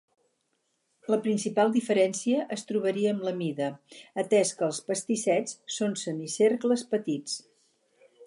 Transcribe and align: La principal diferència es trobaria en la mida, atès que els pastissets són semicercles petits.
La 1.13 1.17
principal 1.25 1.73
diferència 1.75 2.39
es 2.55 2.63
trobaria 2.71 3.11
en 3.15 3.19
la 3.27 3.35
mida, 3.43 3.69
atès 4.23 4.53
que 4.61 4.67
els 4.69 4.81
pastissets 4.89 5.55
són 5.77 5.93
semicercles 6.07 6.87
petits. 6.95 7.37